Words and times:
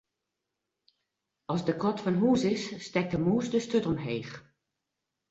As 1.53 1.61
de 1.67 1.73
kat 1.81 1.97
fan 2.03 2.19
hûs 2.21 2.41
is, 2.53 2.63
stekt 2.85 3.13
de 3.13 3.19
mûs 3.25 3.45
de 3.51 3.59
sturt 3.63 3.89
omheech. 3.91 4.33